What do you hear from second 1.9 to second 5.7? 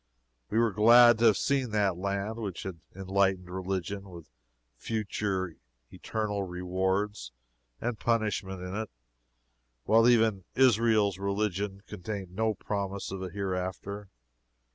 land which had an enlightened religion with future